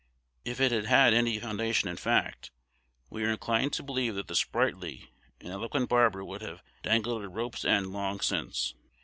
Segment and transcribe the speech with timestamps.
[0.43, 2.49] If it had had any foundation in fact,
[3.11, 7.25] we are inclined to believe that the sprightly and eloquent barber would have dangled at
[7.25, 8.73] a rope's end long since.